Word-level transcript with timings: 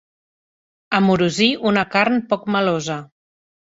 Amorosir 0.99 1.49
una 1.73 1.85
carn 1.97 2.17
poc 2.33 2.49
melosa. 2.57 2.97